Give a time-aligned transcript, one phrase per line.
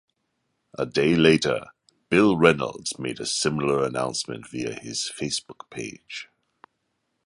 [0.79, 1.67] A day later,
[2.09, 6.27] Bill Reynolds made a similar announcement via his Facebook page.